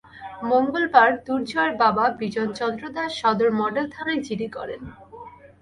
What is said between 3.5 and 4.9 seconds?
Model থানায় GD করেন।